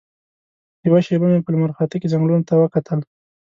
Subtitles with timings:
[0.87, 2.99] یوه شېبه مې په لمرخاته کې ځنګلونو ته وکتل.